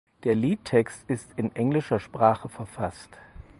[0.23, 3.19] Der Liedtext ist in englischer Sprache verfasst.